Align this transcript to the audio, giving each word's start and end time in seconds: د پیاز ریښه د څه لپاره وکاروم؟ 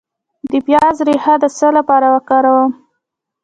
د 0.51 0.53
پیاز 0.65 0.97
ریښه 1.07 1.35
د 1.41 1.45
څه 1.57 1.67
لپاره 1.77 2.07
وکاروم؟ 2.15 2.71